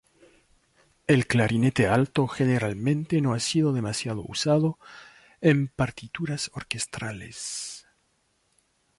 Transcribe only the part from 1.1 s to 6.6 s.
clarinete alto generalmente no ha sido demasiado usado en partituras